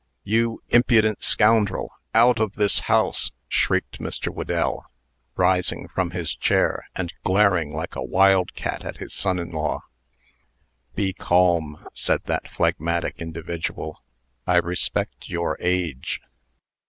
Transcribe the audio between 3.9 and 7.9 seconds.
Mr. Whedell, rising from his chair, and glaring